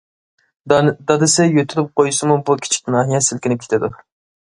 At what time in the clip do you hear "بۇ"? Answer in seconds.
2.51-2.59